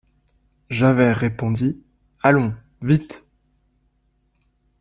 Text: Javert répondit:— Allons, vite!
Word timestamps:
Javert 0.71 1.15
répondit:— 1.17 1.79
Allons, 2.23 2.55
vite! 2.81 3.23